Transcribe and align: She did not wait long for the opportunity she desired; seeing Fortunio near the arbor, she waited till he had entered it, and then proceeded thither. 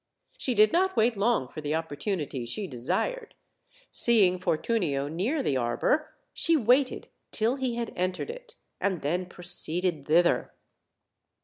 She 0.35 0.55
did 0.55 0.73
not 0.73 0.97
wait 0.97 1.15
long 1.15 1.47
for 1.47 1.61
the 1.61 1.75
opportunity 1.75 2.43
she 2.47 2.65
desired; 2.65 3.35
seeing 3.91 4.39
Fortunio 4.39 5.07
near 5.07 5.43
the 5.43 5.57
arbor, 5.57 6.15
she 6.33 6.57
waited 6.57 7.07
till 7.29 7.57
he 7.57 7.75
had 7.75 7.93
entered 7.95 8.31
it, 8.31 8.55
and 8.79 9.03
then 9.03 9.27
proceeded 9.27 10.07
thither. 10.07 10.53